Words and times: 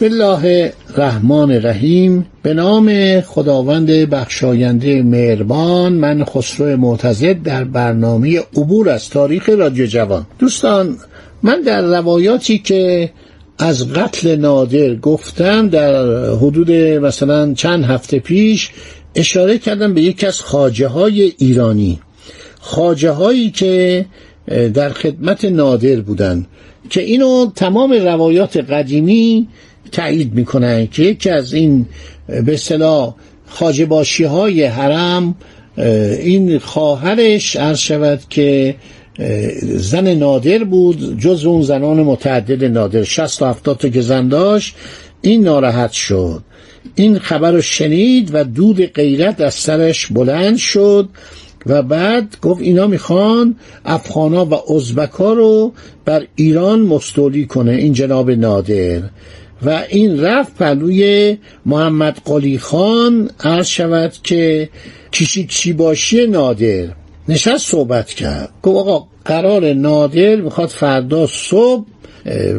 بسم 0.00 0.14
الله 0.14 0.72
الرحمن 0.96 1.50
الرحیم. 1.52 2.26
به 2.42 2.54
نام 2.54 3.20
خداوند 3.20 3.90
بخشاینده 3.90 5.02
مهربان 5.02 5.92
من 5.92 6.24
خسرو 6.24 6.76
معتزد 6.76 7.42
در 7.42 7.64
برنامه 7.64 8.38
عبور 8.38 8.88
از 8.88 9.08
تاریخ 9.08 9.48
رادیو 9.48 9.86
جوان. 9.86 10.26
دوستان 10.38 10.96
من 11.42 11.60
در 11.60 11.82
روایاتی 11.82 12.58
که 12.58 13.10
از 13.58 13.92
قتل 13.92 14.36
نادر 14.36 14.94
گفتم 14.94 15.68
در 15.68 16.04
حدود 16.30 16.70
مثلا 17.02 17.54
چند 17.54 17.84
هفته 17.84 18.18
پیش 18.18 18.70
اشاره 19.14 19.58
کردم 19.58 19.94
به 19.94 20.02
یکی 20.02 20.26
از 20.26 20.40
خاجه 20.40 20.88
های 20.88 21.32
ایرانی. 21.38 22.00
خاجه 22.60 23.10
هایی 23.10 23.50
که 23.50 24.06
در 24.48 24.92
خدمت 24.92 25.44
نادر 25.44 26.00
بودند 26.00 26.46
که 26.90 27.02
اینو 27.02 27.50
تمام 27.56 27.92
روایات 27.92 28.56
قدیمی 28.56 29.48
تایید 29.92 30.34
می‌کنن 30.34 30.86
که 30.86 31.02
یکی 31.02 31.30
از 31.30 31.52
این 31.54 31.86
به 32.28 32.54
اصطلاح 32.54 33.14
خاجباشی 33.46 34.24
های 34.24 34.64
حرم 34.64 35.34
این 36.20 36.58
خواهرش 36.58 37.56
عرض 37.56 37.78
شود 37.78 38.20
که 38.30 38.76
زن 39.62 40.14
نادر 40.14 40.64
بود 40.64 41.20
جز 41.20 41.44
اون 41.44 41.62
زنان 41.62 42.02
متعدد 42.02 42.64
نادر. 42.64 43.04
شست 43.04 43.42
و 43.42 43.44
هفتاد 43.44 43.76
تا 43.76 43.88
که 43.88 44.00
زن 44.00 44.28
داشت 44.28 44.74
این 45.22 45.44
ناراحت 45.44 45.92
شد. 45.92 46.42
این 46.94 47.18
خبر 47.18 47.52
رو 47.52 47.60
شنید 47.60 48.30
و 48.32 48.44
دود 48.44 48.86
غیرت 48.86 49.40
از 49.40 49.54
سرش 49.54 50.06
بلند 50.06 50.56
شد. 50.56 51.08
و 51.66 51.82
بعد 51.82 52.36
گفت 52.42 52.62
اینا 52.62 52.86
می‌خوان 52.86 53.56
افغانا 53.84 54.44
و 54.44 54.72
ازبکا 54.72 55.32
رو 55.32 55.72
بر 56.04 56.26
ایران 56.36 56.80
مستولی 56.80 57.46
کنه 57.46 57.72
این 57.72 57.92
جناب 57.92 58.30
نادر. 58.30 59.02
و 59.62 59.82
این 59.88 60.20
رفت 60.20 60.56
پلوی 60.56 61.36
محمد 61.66 62.18
قلی 62.24 62.58
خان 62.58 63.30
عرض 63.40 63.66
شود 63.66 64.12
که 64.22 64.68
کشیکچی 65.12 65.72
باشی 65.72 66.26
نادر. 66.26 66.88
نشست 67.28 67.70
صحبت 67.70 68.08
کرد. 68.08 68.50
گفت 68.62 68.76
آقا 68.76 69.06
قرار 69.24 69.72
نادر 69.72 70.36
می‌خواد 70.36 70.68
فردا 70.68 71.26
صبح 71.26 71.84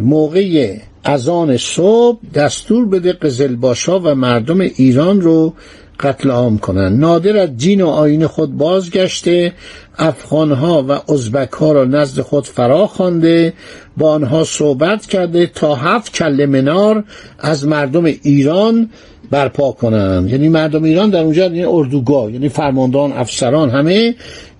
موقع 0.01 0.77
اذان 1.05 1.57
صبح 1.57 2.19
دستور 2.33 2.85
بده 2.85 3.13
قزلباشا 3.13 3.99
و 3.99 4.15
مردم 4.15 4.59
ایران 4.59 5.21
رو 5.21 5.53
قتل 6.01 6.31
عام 6.31 6.57
کنند. 6.57 6.99
نادر 6.99 7.37
از 7.37 7.57
دین 7.57 7.81
و 7.81 7.87
آین 7.87 8.27
خود 8.27 8.57
بازگشته 8.57 9.53
افغانها 9.97 10.85
و 10.87 11.11
ازبکها 11.13 11.71
را 11.71 11.85
نزد 11.85 12.21
خود 12.21 12.47
فرا 12.47 12.87
خوانده 12.87 13.53
با 13.97 14.11
آنها 14.11 14.43
صحبت 14.43 15.05
کرده 15.05 15.47
تا 15.47 15.75
هفت 15.75 16.13
کل 16.13 16.45
منار 16.45 17.03
از 17.39 17.67
مردم 17.67 18.05
ایران 18.05 18.89
برپا 19.31 19.71
کنند. 19.71 20.29
یعنی 20.29 20.49
مردم 20.49 20.83
ایران 20.83 21.09
در 21.09 21.21
اونجا 21.21 21.43
یعنی 21.43 21.63
اردوگاه 21.63 22.31
یعنی 22.31 22.49
فرماندهان 22.49 23.11
افسران 23.11 23.69
همه 23.69 24.15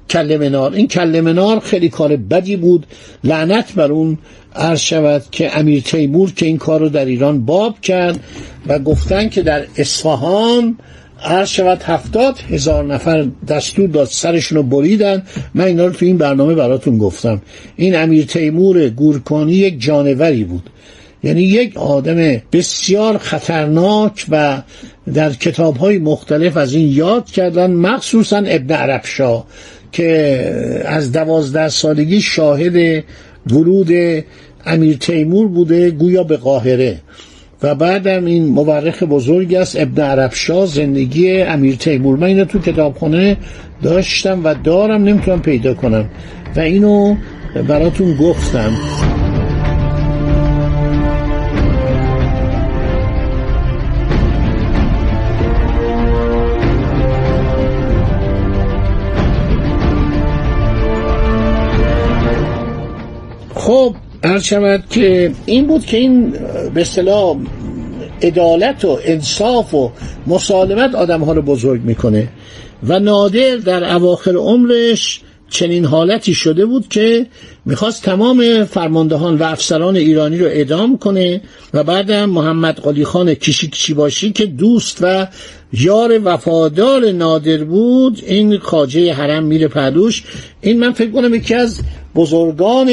کل 0.10 0.38
منار. 0.38 0.74
این 0.74 0.88
کل 0.88 1.22
منار 1.22 1.60
خیلی 1.60 1.90
کار 1.90 2.16
بدی 2.16 2.56
بود. 2.56 2.86
لعنت 3.24 3.74
بر 3.76 3.92
اون 3.92 4.18
عرض 4.56 4.80
شود 4.80 5.24
که 5.32 5.58
امیر 5.60 5.82
تیمور 5.82 6.34
که 6.34 6.46
این 6.46 6.58
کار 6.58 6.80
رو 6.80 6.90
در 6.90 7.06
ایران 7.06 7.46
باب 7.46 7.82
کرد 7.82 8.20
و 8.68 8.80
گفتن 8.80 9.30
که 9.30 9.42
در 9.42 9.66
اصفهان 9.78 10.78
عرض 11.24 11.48
شود 11.48 11.84
هفتاد 11.84 12.40
هزار 12.50 12.86
نفر 12.86 13.28
دستور 13.48 13.90
داد 13.90 14.08
سرشون 14.08 14.58
رو 14.58 14.64
بریدن. 14.64 15.24
من 15.54 15.66
اینا 15.66 15.86
رو 15.86 15.94
تو 15.94 16.06
این 16.06 16.18
برنامه 16.18 16.56
براتون 16.56 16.98
گفتم. 16.98 17.42
این 17.76 17.96
امیر 17.96 18.26
تیمور 18.26 18.90
گورکانی 18.90 19.54
یک 19.54 19.82
جانوری 19.82 20.44
بود. 20.44 20.70
یعنی 21.24 21.42
یک 21.42 21.78
آدم 21.78 22.42
بسیار 22.52 23.18
خطرناک 23.18 24.26
و 24.30 24.62
در 25.14 25.34
کتاب 25.34 25.78
های 25.78 25.98
مختلف 25.98 26.58
از 26.58 26.74
این 26.74 26.88
یاد 26.88 27.26
کردن 27.26 27.72
مخصوصا 27.72 28.38
ابن 28.38 28.76
عربشا 28.76 29.44
که 29.92 30.84
از 30.86 31.12
دوازده 31.12 31.70
سالگی 31.70 32.22
شاهد 32.22 33.04
ورود 33.48 33.92
امیر 34.66 34.98
تیمور 34.98 35.48
بوده 35.48 35.92
گویا 35.92 36.24
به 36.24 36.38
قاهره. 36.38 37.00
و 37.64 37.76
بعدم 37.76 38.26
این 38.26 38.48
مورخ 38.48 39.04
بزرگی 39.04 39.56
است 39.56 39.80
ابن 39.80 40.04
عربشاه 40.04 40.66
زندگی 40.66 41.42
امیر 41.42 41.76
تیمور. 41.76 42.18
من 42.18 42.28
اینو 42.28 42.46
تو 42.46 42.60
کتابخانه 42.60 43.38
داشتم 43.84 44.42
و 44.44 44.54
دارم 44.64 45.04
نمی‌تونم 45.04 45.42
پیدا 45.42 45.74
کنم. 45.74 46.10
و 46.56 46.60
اینو 46.60 47.16
براتون 47.68 48.18
گفتم. 48.18 48.72
خب 63.56 63.96
شود 64.42 64.84
که 64.90 65.32
این 65.46 65.68
بود 65.68 65.86
که 65.86 65.98
این 65.98 66.32
به 66.74 66.82
اصطلاح 66.82 67.38
عدالت 68.22 68.86
و 68.86 69.00
انصاف 69.04 69.74
و 69.74 69.92
مسالمت 70.28 70.96
آدم 70.96 71.22
ها 71.22 71.34
رو 71.34 71.42
بزرگ 71.42 71.82
می‌کنه 71.82 72.28
و 72.84 73.00
نادر 73.00 73.56
در 73.56 73.96
اواخر 73.96 74.36
عمرش 74.36 75.22
چنین 75.50 75.86
حالتی 75.86 76.34
شده 76.34 76.66
بود 76.66 76.88
که 76.88 77.26
می‌خواست 77.66 78.04
تمام 78.04 78.66
فرماندهان 78.66 79.36
و 79.38 79.44
افسران 79.44 79.96
ایرانی 79.96 80.38
رو 80.38 80.46
اعدام 80.46 80.98
کنه 80.98 81.42
و 81.74 81.84
بعدم 81.84 82.26
محمد 82.26 82.80
قلی 82.80 83.06
خان 83.06 83.34
کشی 83.34 83.94
باشی 83.94 84.32
که 84.32 84.46
دوست 84.46 84.98
و 85.02 85.28
یار 85.74 86.22
وفادار 86.24 87.12
نادر 87.12 87.64
بود. 87.64 88.24
این 88.28 88.58
خاجه 88.58 89.14
حرم 89.14 89.44
میره 89.44 89.68
پدوش 89.68 90.24
این 90.62 90.80
من 90.80 90.92
فکر 90.92 91.12
کنم 91.12 91.34
یکی 91.34 91.54
از 91.54 91.80
بزرگان 92.16 92.90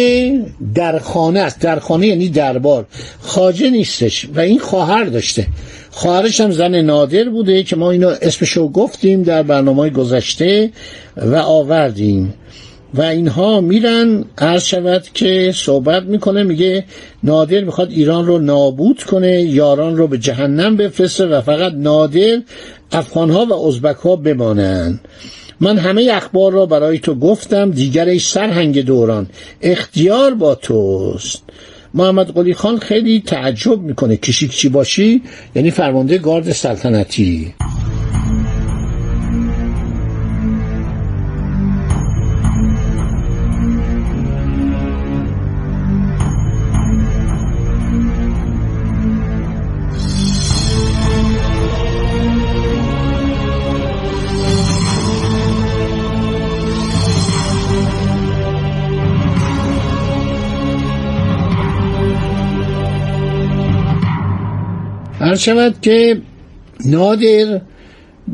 درخانه 0.75 1.41
است. 1.41 1.61
درخانه 1.61 2.07
یعنی 2.07 2.29
دربار. 2.29 2.87
خاجه 3.21 3.71
نیستش 3.71 4.29
و 4.35 4.41
این 4.41 4.59
خواهر 4.59 5.05
داشته. 5.05 5.47
خواهرش 5.91 6.41
هم 6.41 6.51
زن 6.51 6.75
نادر 6.75 7.29
بوده 7.29 7.63
که 7.63 7.77
ما 7.77 7.91
اینو 7.91 8.15
اسمشو 8.23 8.69
گفتیم 8.69 9.23
در 9.23 9.43
برنامه 9.43 9.91
گذشته 9.91 10.71
و 11.17 11.37
آوردیم. 11.37 12.35
و 12.95 13.03
اینها 13.03 13.61
میرن 13.61 14.25
عرض 14.39 14.65
شود 14.65 15.05
که 15.15 15.53
صحبت 15.55 16.03
می‌کنه 16.03 16.43
میگه 16.43 16.85
نادر 17.23 17.65
می‌خواد 17.65 17.91
ایران 17.91 18.27
رو 18.27 18.39
نابود 18.39 19.03
کنه 19.03 19.43
یاران 19.43 19.97
رو 19.97 20.07
به 20.07 20.19
جهنم 20.19 20.77
بفرسته 20.77 21.27
و 21.27 21.41
فقط 21.41 21.73
نادر 21.73 22.43
افغانها 22.93 23.47
و 23.47 23.67
ازبکها 23.67 24.17
بمانند. 24.17 25.01
من 25.61 25.79
همه 25.79 26.11
اخبار 26.13 26.53
را 26.53 26.67
برای 26.67 26.99
تو 26.99 27.15
گفتم 27.15 27.71
دیگرش 27.71 28.29
سرهنگ 28.29 28.85
دوران 28.85 29.27
اختیار 29.63 30.35
با 30.35 30.55
توست. 30.55 31.43
محمد 31.95 32.35
قلی 32.35 32.55
خان 32.55 32.79
خیلی 32.79 33.23
تعجب 33.27 33.81
می‌کنه. 33.81 34.17
کشیک 34.17 34.51
چی 34.51 34.69
باشی 34.69 35.23
یعنی 35.55 35.71
فرمانده 35.71 36.19
گارد 36.19 36.53
سلطنتی. 36.53 37.55
هر 65.29 65.37
شود 65.37 65.75
که 65.83 66.21
نادر 66.85 67.61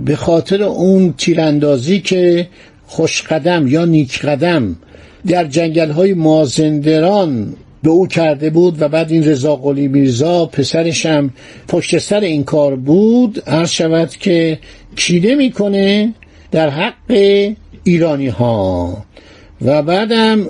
به 0.05 0.17
خاطر 0.17 0.63
اون 0.63 1.15
تیراندازی 1.19 2.01
که 2.01 2.49
خوشقدم 2.87 3.67
یا 3.67 3.85
نیک 3.85 4.21
قدم 4.21 4.77
در 5.27 5.45
جنگل 5.45 5.91
های 5.91 6.15
مازندران 6.15 7.55
به 7.83 7.91
او 7.91 8.07
کرده 8.07 8.51
بود 8.51 8.83
و 8.83 8.89
بعد 8.89 9.11
این 9.13 9.25
رضا 9.25 9.57
قلی 9.57 9.89
میرزا 9.89 10.47
پسرش 10.47 11.07
هم 11.07 11.31
پشت 11.69 11.99
سر 11.99 12.21
این 12.21 12.45
کار 12.45 12.77
بود 12.77 13.43
عرض 13.47 13.71
شود 13.71 14.11
که 14.11 14.59
کیده 14.97 15.35
می‌کنه 15.35 16.15
در 16.51 16.71
حق 16.71 16.95
ایرانی 17.85 18.29
ها 18.29 19.05
و 19.63 19.83
بعدم 19.83 20.47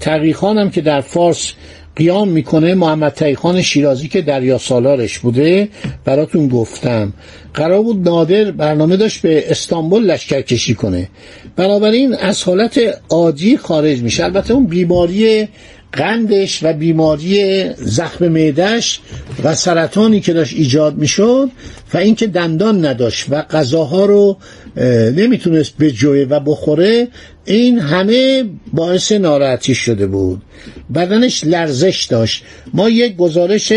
تقیخان 0.00 0.58
هم 0.58 0.70
که 0.70 0.80
در 0.80 1.00
فارس 1.00 1.52
قیام 1.96 2.28
می‌کنه 2.28 2.74
محمد 2.74 3.12
تایخان 3.12 3.62
شیرازی 3.62 4.08
که 4.08 4.22
دریا 4.22 4.58
سالارش 4.58 5.18
بوده 5.18 5.68
براتون 6.04 6.48
گفتم. 6.48 7.12
قرار 7.54 7.82
بود 7.82 8.08
نادر 8.08 8.50
برنامه 8.50 8.96
داشت 8.96 9.22
به 9.22 9.50
استانبول 9.50 10.04
لشکر 10.04 10.40
کشی 10.40 10.74
کنه. 10.74 11.08
بنابراین 11.56 12.14
از 12.14 12.42
حالت 12.42 12.80
عادی 13.08 13.56
خارج 13.56 14.02
میشه. 14.02 14.24
البته 14.24 14.54
اون 14.54 14.66
بیماری 14.66 15.48
قندش 15.92 16.62
و 16.62 16.72
بیماری 16.72 17.64
زخم 17.74 18.28
معدش 18.28 19.00
و 19.44 19.54
سرطانی 19.54 20.20
که 20.20 20.32
داشت 20.32 20.56
ایجاد 20.56 20.96
می‌شد 20.96 21.50
و 21.94 21.98
اینکه 21.98 22.26
دندان 22.26 22.86
نداشت 22.86 23.26
و 23.30 23.42
غذاها 23.42 24.06
رو 24.06 24.38
نمی‌تونست 25.16 25.78
بجوه 25.78 26.26
و 26.30 26.40
بخوره 26.40 27.08
این 27.44 27.78
همه 27.78 28.44
باعث 28.72 29.12
ناراحتی 29.12 29.74
شده 29.74 30.06
بود. 30.06 30.42
بدنش 30.94 31.44
لرزش 31.44 32.06
داشت. 32.10 32.42
ما 32.74 32.88
یک 32.88 33.16
گزارش 33.16 33.72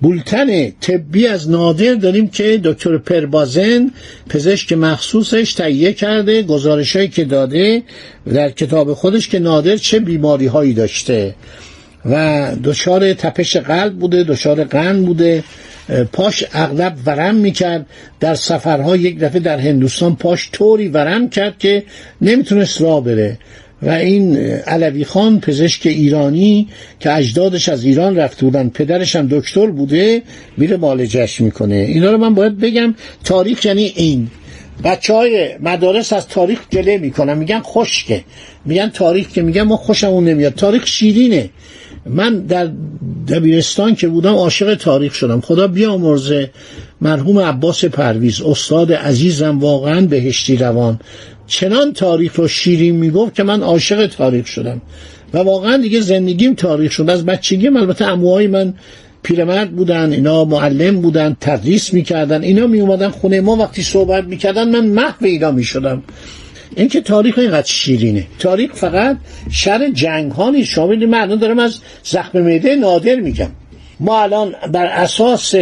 بولتن 0.00 0.70
طبی 0.70 1.26
از 1.26 1.50
نادر 1.50 1.94
داریم 1.94 2.28
که 2.28 2.60
دکتر 2.64 2.98
پربازن 2.98 3.90
پزشک 4.28 4.72
مخصوصش 4.72 5.54
تهیه 5.54 5.92
کرده 5.92 6.42
گزارش 6.42 6.96
هایی 6.96 7.08
که 7.08 7.24
داده 7.24 7.82
در 8.34 8.50
کتاب 8.50 8.94
خودش 8.94 9.28
که 9.28 9.38
نادر 9.38 9.76
چه 9.76 10.00
بیماری 10.00 10.46
هایی 10.46 10.74
داشته. 10.74 11.34
و 12.04 12.52
دچار 12.64 13.12
تپش 13.12 13.56
قلب 13.56 13.92
بوده 13.92 14.24
دچار 14.24 14.64
قند 14.64 15.06
بوده. 15.06 15.44
پاش 16.12 16.44
اغلب 16.52 16.96
ورم 17.06 17.34
می‌کرد. 17.34 17.86
در 18.20 18.34
سفرها 18.34 18.96
یک 18.96 19.18
دفعه 19.18 19.40
در 19.40 19.58
هندوستان 19.58 20.16
پاش 20.16 20.50
طوری 20.52 20.88
ورم 20.88 21.28
کرد 21.30 21.58
که 21.58 21.82
نمی‌تونست 22.20 22.82
راه 22.82 23.04
بره. 23.04 23.38
و 23.82 23.90
این 23.90 24.36
علوی 24.66 25.04
خان 25.04 25.40
پزشک 25.40 25.86
ایرانی 25.86 26.68
که 27.00 27.14
اجدادش 27.14 27.68
از 27.68 27.84
ایران 27.84 28.16
رفته 28.16 28.44
بودن 28.44 28.68
پدرش 28.68 29.16
هم 29.16 29.28
دکتر 29.30 29.66
بوده 29.66 30.22
میره 30.56 30.76
مالجش 30.76 31.40
می‌کنه. 31.40 31.74
اینا 31.74 32.10
رو 32.10 32.18
من 32.18 32.34
باید 32.34 32.58
بگم 32.58 32.94
تاریخ 33.24 33.64
یعنی 33.66 33.92
این. 33.96 34.30
بچه 34.84 35.14
های 35.14 35.48
مدارس 35.60 36.12
از 36.12 36.28
تاریخ 36.28 36.58
گله 36.72 36.98
می‌کنن 36.98 37.38
میگن 37.38 37.60
خشکه. 37.60 38.24
میگن 38.64 38.88
تاریخ 38.88 39.28
که 39.28 39.42
میگن 39.42 39.62
ما 39.62 39.76
خوشمون 39.76 40.24
نمیاد. 40.24 40.54
تاریخ 40.54 40.86
شیرینه. 40.86 41.50
من 42.10 42.38
در 42.38 42.70
دبیرستان 43.28 43.94
که 43.94 44.08
بودم 44.08 44.34
عاشق 44.34 44.74
تاریخ 44.74 45.14
شدم. 45.14 45.40
خدا 45.40 45.66
بیامرزه 45.66 46.50
مرحوم 47.00 47.38
عباس 47.38 47.84
پرویز 47.84 48.42
استاد 48.42 48.92
عزیزم 48.92 49.58
واقعا 49.58 50.06
بهشتی 50.06 50.56
روان. 50.56 51.00
چنان 51.46 51.92
تاریخ 51.92 52.36
رو 52.36 52.48
شیرین 52.48 52.96
می‌گفت 52.96 53.34
که 53.34 53.42
من 53.42 53.62
عاشق 53.62 54.06
تاریخ 54.06 54.46
شدم. 54.46 54.80
و 55.34 55.38
واقعا 55.38 55.76
دیگه 55.76 56.00
زندگیم 56.00 56.54
تاریخ 56.54 56.92
شد. 56.92 57.10
از 57.10 57.24
بچگیم 57.24 57.76
البته 57.76 58.04
اموهای 58.04 58.46
من 58.46 58.74
پیرمرد 59.22 59.70
بودن 59.70 60.12
اینا 60.12 60.44
معلم 60.44 61.00
بودن 61.00 61.36
تدریس 61.40 61.94
می‌کردن 61.94 62.42
اینا 62.42 62.66
میومدن 62.66 63.08
خونه 63.08 63.40
ما. 63.40 63.56
وقتی 63.56 63.82
صحبت 63.82 64.24
می‌کردن 64.24 64.68
من 64.68 64.86
محو 64.86 65.24
اینا 65.24 65.50
می‌شدم. 65.50 66.02
این 66.76 66.88
که 66.88 67.00
تاریخ 67.00 67.38
اینقدر 67.38 67.66
شیرینه. 67.66 68.26
تاریخ 68.38 68.74
فقط 68.74 69.16
شر 69.50 69.90
جنگ 69.90 70.32
ها 70.32 70.50
نیست. 70.50 70.70
شما 70.70 70.86
من 70.86 71.26
دارم 71.36 71.58
از 71.58 71.78
زخم 72.02 72.40
میده 72.40 72.76
نادر 72.76 73.14
میگم. 73.14 73.50
ما 74.00 74.22
الان 74.22 74.54
بر 74.72 74.86
اساس 74.86 75.54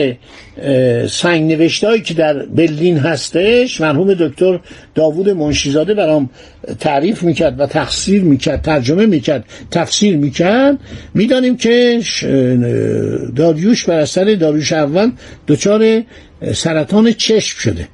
سنگ 1.08 1.52
نوشتهایی 1.52 2.02
که 2.02 2.14
در 2.14 2.46
برلین 2.46 2.98
هستش 2.98 3.80
مرحوم 3.80 4.14
دکتر 4.14 4.60
داوود 4.94 5.28
منشیزاده 5.28 5.94
برام 5.94 6.30
تعریف 6.80 7.22
می‌کرد 7.22 7.60
و 7.60 7.66
تفسیر 7.66 8.22
می‌کرد 8.22 8.62
ترجمه 8.62 9.06
می‌کرد 9.06 9.44
تفسیر 9.70 10.16
می‌کرد 10.16 10.78
می‌دانیم 11.14 11.56
که 11.56 12.00
داریوش 13.36 13.84
بر 13.84 13.98
اثر 13.98 14.34
داریوش 14.34 14.72
اول 14.72 15.10
دچار 15.48 16.02
سرطان 16.54 17.12
چشم 17.12 17.58
شده. 17.58 17.88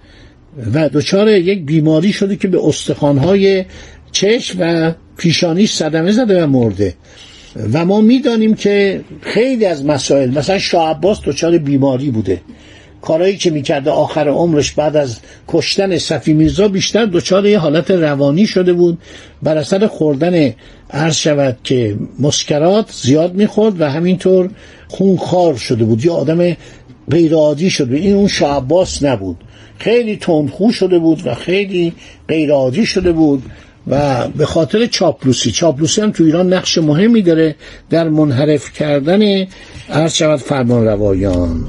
و 0.75 0.89
دچار 0.89 1.29
یک 1.29 1.65
بیماری 1.65 2.13
شده 2.13 2.37
که 2.37 2.49
به 2.49 2.59
استخوانهای 2.65 3.65
چشم 4.13 4.59
و 4.61 4.93
پیشانیش 5.17 5.73
صدمه 5.73 6.13
زده 6.13 6.45
و 6.45 6.47
مرده. 6.47 6.95
و 7.73 7.85
ما 7.85 8.01
می‌دانیم 8.01 8.55
که 8.55 9.01
خیلی 9.21 9.65
از 9.65 9.85
مسائل 9.85 10.31
مثلا 10.31 10.59
شاه 10.59 10.91
عباس 10.91 11.21
دچار 11.27 11.59
بیماری 11.59 12.11
بوده. 12.11 12.41
کارهایی 13.03 13.37
که 13.37 13.51
می‌کرده 13.51 13.91
آخر 13.91 14.29
عمرش 14.29 14.73
بعد 14.73 14.97
از 14.97 15.19
کشتن 15.49 15.99
صفی 15.99 16.33
میرزا 16.33 16.69
بیشتر 16.69 17.07
دچار 17.07 17.47
یه 17.47 17.59
حالت 17.59 17.91
روانی 17.91 18.47
شده 18.47 18.73
بود. 18.73 18.99
بر 19.43 19.57
اثر 19.57 19.87
خوردن 19.87 20.53
عرض 20.91 21.17
شود 21.17 21.59
که 21.65 21.97
مسکرات 22.19 22.91
زیاد 23.03 23.35
می‌خورد 23.35 23.81
و 23.81 23.91
همینطور 23.91 24.51
خونخوار 24.89 25.57
شده 25.57 25.85
بود. 25.85 26.05
یه 26.05 26.13
آدم 26.13 26.57
غیرعادی 27.11 27.71
شده. 27.71 27.97
این 27.97 28.15
اون 28.15 28.29
شاه 28.29 28.57
عباس 28.57 29.03
نبود. 29.03 29.37
خیلی 29.79 30.17
تندخو 30.17 30.73
شده 30.73 30.99
بود 30.99 31.27
و 31.27 31.35
خیلی 31.35 31.93
غیرعادی 32.29 32.87
شده 32.87 33.13
بود 33.13 33.43
و 33.87 34.29
به 34.29 34.47
خاطر 34.47 34.87
چاپلوسی. 34.87 35.51
چاپلوسی 35.51 36.01
هم 36.01 36.11
تو 36.11 36.25
ایران 36.25 36.53
نقش 36.53 36.79
مهمی 36.79 37.23
داره 37.23 37.55
در 37.91 38.09
منحرف 38.09 38.73
کردن 38.73 39.47
عرض 39.91 40.15
شود 40.15 40.39
فرمان 40.39 40.85
روایان 40.85 41.65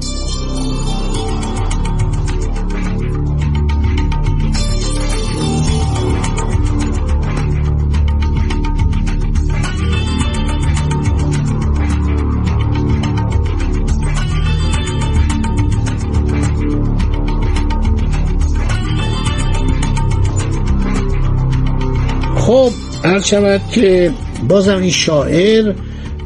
خب 22.46 22.70
هر 23.04 23.20
شود 23.20 23.60
که 23.74 24.12
بازم 24.48 24.76
این 24.76 24.90
شاعر 24.90 25.74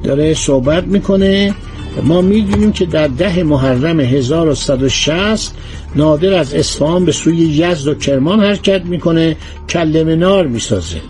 داره 0.03 0.35
صحبت 0.35 0.85
می‌کنه. 0.85 1.55
ما 2.03 2.21
می‌دونیم 2.21 2.73
که 2.73 2.87
در 2.87 3.09
ده 3.09 3.43
محرم 3.43 4.01
1160 4.01 5.55
نادر 5.97 6.33
از 6.33 6.55
اصفهان 6.55 7.05
به 7.05 7.13
سوی 7.13 7.37
یزد 7.37 7.89
و 7.89 7.95
کرمان 7.95 8.41
حرکت 8.41 8.83
می‌کنه 8.85 9.37
کلم 9.69 10.09
نار 10.09 10.47
می‌سازه. 10.47 11.01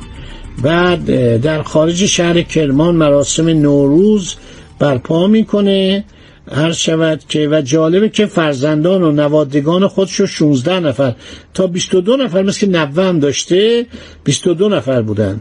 بعد 0.62 1.36
در 1.40 1.62
خارج 1.62 2.06
شهر 2.06 2.42
کرمان 2.42 2.94
مراسم 2.94 3.48
نوروز 3.48 4.34
برپا 4.78 5.26
می‌کنه. 5.26 6.04
هر 6.52 6.72
شود 6.72 7.22
که 7.28 7.48
و 7.48 7.62
جالبه 7.62 8.08
که 8.08 8.26
فرزندان 8.26 9.02
و 9.02 9.12
نوادگان 9.12 9.88
خودش 9.88 10.14
رو 10.14 10.26
16 10.26 10.80
نفر 10.80 11.14
تا 11.54 11.66
22 11.66 12.16
نفر 12.16 12.42
مثل 12.42 12.60
که 12.60 12.66
نوه 12.66 13.12
داشته 13.12 13.86
22 14.24 14.68
نفر 14.68 15.02
بودن. 15.02 15.40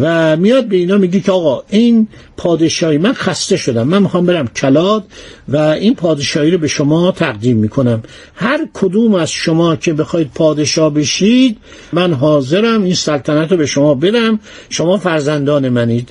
و 0.00 0.36
میاد 0.36 0.64
به 0.64 0.76
اینا 0.76 0.98
میگه 0.98 1.20
که 1.20 1.32
آقا 1.32 1.62
این 1.70 2.08
پادشاهی 2.36 2.98
من 2.98 3.12
خسته 3.12 3.56
شدم 3.56 3.88
من 3.88 4.02
می‌خوام 4.02 4.26
برم 4.26 4.46
کلاد 4.48 5.04
و 5.48 5.56
این 5.56 5.94
پادشاهی 5.94 6.50
رو 6.50 6.58
به 6.58 6.68
شما 6.68 7.12
تقدیم 7.12 7.56
می‌کنم. 7.56 8.02
هر 8.34 8.68
کدوم 8.74 9.14
از 9.14 9.30
شما 9.30 9.76
که 9.76 9.92
بخواید 9.92 10.30
پادشاه 10.34 10.94
بشید 10.94 11.58
من 11.92 12.12
حاضرم 12.12 12.82
این 12.82 12.94
سلطنت 12.94 13.52
رو 13.52 13.56
به 13.56 13.66
شما 13.66 13.94
بدم 13.94 14.40
شما 14.68 14.96
فرزندان 14.96 15.68
منید. 15.68 16.10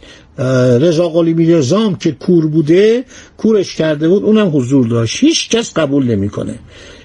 رضا 0.80 1.10
قلی 1.10 1.34
میرزام 1.34 1.96
که 1.96 2.12
کور 2.12 2.48
بوده 2.48 3.04
کورش 3.38 3.76
کرده 3.76 4.10
بود 4.10 4.24
اونم 4.24 4.52
حضور 4.58 4.88
داشت. 4.88 5.24
هیچ 5.24 5.50
کس 5.50 5.74
قبول 5.74 6.06
نمی‌کنه. 6.06 6.56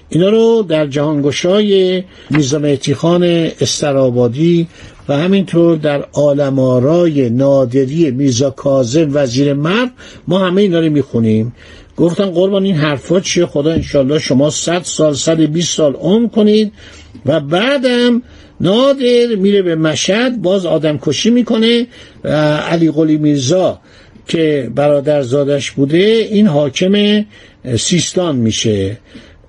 اینا 0.09 0.29
رو 0.29 0.65
در 0.69 0.87
جهانگشای 0.87 2.03
میزا 2.29 2.61
خان 2.95 3.23
استرابادی 3.61 4.67
و 5.09 5.17
همینطور 5.17 5.75
در 5.75 6.05
آلمارای 6.13 7.29
نادری 7.29 8.11
میرزا 8.11 8.49
کاظم 8.49 9.09
وزیر 9.13 9.53
مرد 9.53 9.91
ما 10.27 10.39
همه 10.39 10.61
اینا 10.61 10.79
رو 10.79 10.89
می‌خونیم. 10.89 11.53
گفتن 11.97 12.25
قربان 12.25 12.63
این 12.63 12.75
حرفا 12.75 13.19
چیه؟ 13.19 13.45
خدا 13.45 13.71
انشالله 13.71 14.19
شما 14.19 14.49
صد 14.49 14.81
سال 14.83 15.13
صد 15.13 15.41
بیست 15.41 15.77
سال 15.77 15.93
عمر 15.93 16.27
کنید 16.27 16.73
و 17.25 17.39
بعدم 17.39 18.21
نادر 18.61 19.35
میره 19.37 19.61
به 19.61 19.75
مشهد 19.75 20.41
باز 20.41 20.65
آدم 20.65 20.97
کشی 20.97 21.29
می‌کنه 21.29 21.87
علی 22.69 22.91
قلی 22.91 23.17
میرزا 23.17 23.79
که 24.27 24.71
برادر 24.75 25.21
زادش 25.21 25.71
بوده 25.71 25.97
این 26.31 26.47
حاکم 26.47 27.25
سیستان 27.77 28.35
میشه. 28.35 28.97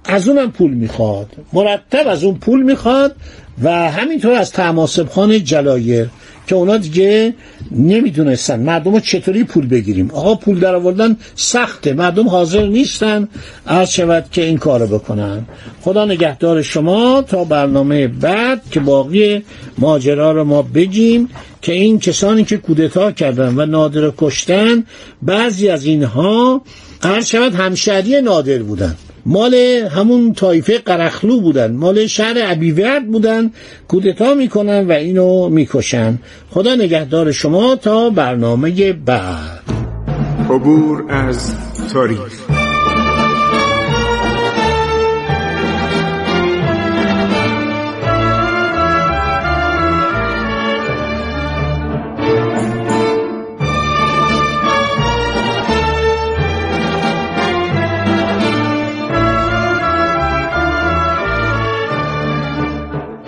از 0.04 0.28
اونم 0.28 0.52
پول 0.52 0.74
می‌خواد. 0.74 1.26
مرتب 1.52 2.08
از 2.08 2.24
اون 2.24 2.34
پول 2.38 2.62
می‌خواد 2.62 3.16
و 3.62 3.90
همینطور 3.90 4.32
از 4.32 4.52
تماسب 4.52 5.08
خان 5.08 5.44
جلایر. 5.44 6.06
که 6.50 6.56
اونا 6.56 6.76
دیگه 6.76 7.34
نمی‌دونستن 7.70 8.60
مردم 8.60 9.00
چطوری 9.00 9.44
پول 9.44 9.66
بگیریم. 9.66 10.10
آقا 10.10 10.34
پول 10.34 10.60
در 10.60 10.74
آوردن 10.74 11.16
سخته. 11.34 11.92
مردم 11.92 12.28
حاضر 12.28 12.66
نیستن 12.66 13.28
عرض 13.66 13.90
شود 13.90 14.24
که 14.32 14.44
این 14.44 14.58
کارو 14.58 14.86
بکنن. 14.86 15.44
خدا 15.80 16.04
نگهدار 16.04 16.62
شما 16.62 17.22
تا 17.22 17.44
برنامه 17.44 18.08
بعد 18.08 18.62
که 18.70 18.80
باقی 18.80 19.42
ماجرا 19.78 20.32
رو 20.32 20.44
ما 20.44 20.62
بگیم 20.62 21.28
که 21.62 21.72
این 21.72 21.98
کسانی 21.98 22.44
که 22.44 22.56
کودتا 22.56 23.12
کردن 23.12 23.54
و 23.56 23.66
نادر 23.66 24.12
کشتن 24.18 24.84
بعضی 25.22 25.68
از 25.68 25.84
اینها 25.84 26.62
عرض 27.02 27.26
شود 27.26 27.54
همشهری 27.54 28.20
نادر 28.20 28.58
بودن. 28.58 28.96
مال 29.26 29.54
همون 29.94 30.32
طایفه 30.32 30.78
قرخلو 30.78 31.40
بودن 31.40 31.72
مال 31.72 32.06
شهر 32.06 32.38
عبیورد 32.38 33.06
بودن 33.06 33.50
کودتا 33.88 34.34
می‌کنن 34.34 34.86
و 34.86 34.92
اینو 34.92 35.48
می‌کشن. 35.48 36.18
خدا 36.50 36.74
نگهدار 36.74 37.32
شما 37.32 37.76
تا 37.76 38.10
برنامه 38.10 38.92
بعد. 38.92 39.60
عبور 40.50 41.04
از 41.08 41.54
تاریخ. 41.92 42.59